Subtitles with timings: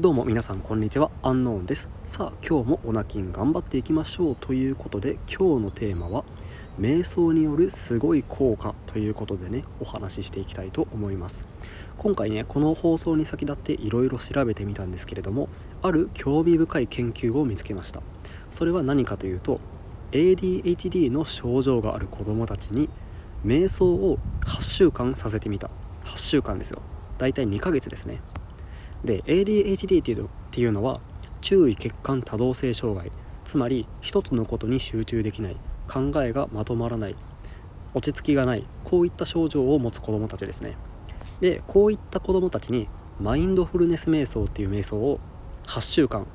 [0.00, 1.10] どうも皆さんこんにちは。
[1.22, 1.90] アンノーンです。
[2.06, 6.24] さあ今日もオナキン頑張っていきましょうということで今日のテーマは
[6.80, 11.44] 瞑想によるすごい効果ということでねお話ししていきたいと思います。
[11.98, 15.50] 今回ねこの放送に先立っていろいろ調べてみたんですけれども
[15.82, 18.00] ある興味深い研究を見つけました。
[18.50, 19.60] それは何かというと
[20.12, 22.88] ADHD の症状がある子どもたちに
[23.44, 25.68] 瞑想を8週間させてみた。
[26.06, 26.80] 8週間ですよ。
[27.18, 28.22] だいたい2ヶ月ですね。
[29.04, 31.00] で ADHD っていうのは
[31.40, 33.10] 注意欠陥多動性障害。
[33.44, 35.56] つまり一つのことに集中できない。
[35.88, 37.16] 考えがまとまらない。
[37.94, 38.64] 落ち着きがない。
[38.84, 40.76] こういった症状を持つ子どもたちですね。
[41.40, 42.88] でこういった子どもたちに
[43.20, 45.18] マインドフルネス瞑想っていう瞑想を
[45.66, 46.26] 8週間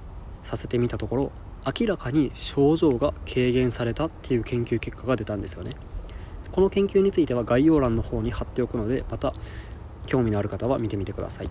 [0.44, 1.32] させてみたところ
[1.66, 5.76] 明らかに症状が軽減されたっていう研究結果が出たんですよね。
[6.52, 9.34] この研究については概要欄の方に貼っておくのでまた
[10.06, 11.50] 興味のある方は見てみてください。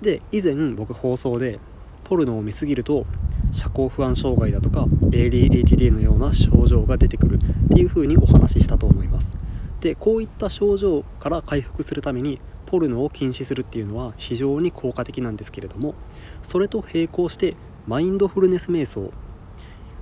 [0.00, 1.58] で以前僕放送で
[2.04, 3.06] ポルノを見すぎると
[3.52, 9.34] 社交不安障害だとか ADHD のような症状が出てくるっていうふうにお話ししたと思います。
[9.80, 15.94] でこういった症状から回復するためにポルノを禁止するっていうのは非常に効果的なんですけれども
[16.42, 17.54] それと並行して
[17.86, 19.12] マインドフルネス瞑想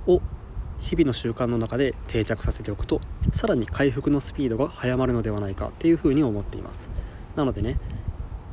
[0.07, 0.21] を
[0.79, 6.89] 日々の習慣の中で定着させておくとさらに回復のスピードが速まるのではないかっていうふうに思っています。
[7.35, 7.77] なのでね、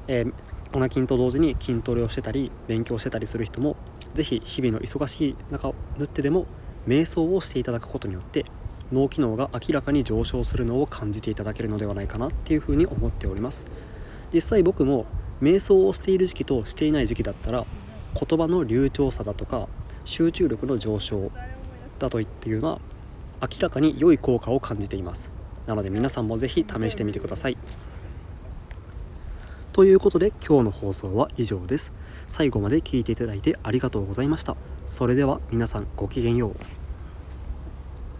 [0.08, 0.32] えー、
[0.72, 3.76] オナ筋と同時に筋トレをしてたり勉強してたりする人も
[4.14, 6.46] 是非日々の忙しい中を縫ってでも
[6.86, 8.44] 瞑想をしていただくことによって
[8.92, 13.68] 脳機能が明らかに上昇するのを感じていただけるのではないかなっていうふうに思っております。
[14.32, 15.06] 実際僕も
[15.42, 17.64] 瞑想をしている時期としていない時期だったら
[18.14, 19.68] 言葉の流暢さだとか
[20.04, 21.30] 集中力の上昇
[21.98, 22.80] だといっていうのは
[23.40, 25.30] 明らかに良い効果を感じています。
[25.66, 27.56] なので皆さんも是非試してみてください。
[29.72, 31.92] ということで今日の放送は以上です。
[32.26, 34.56] 最後まで聞いていただいてありがとうございました。
[34.84, 36.79] それでは皆さんごきげんよう。